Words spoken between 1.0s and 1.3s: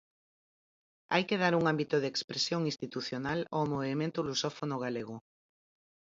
Hai